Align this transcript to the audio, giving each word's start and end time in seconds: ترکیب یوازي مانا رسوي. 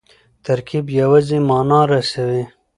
ترکیب 0.45 0.85
یوازي 1.01 1.37
مانا 1.47 1.81
رسوي. 1.91 2.43